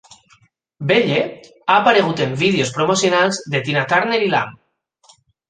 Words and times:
Belle 0.91 1.19
ha 1.25 1.75
aparegut 1.81 2.23
en 2.25 2.33
vídeos 2.39 2.73
promocionals 2.79 3.41
de 3.53 3.63
Tina 3.69 3.85
Turner 3.93 4.21
i 4.31 4.33
Iam. 4.33 4.59